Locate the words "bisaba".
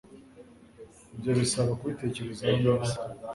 1.39-1.71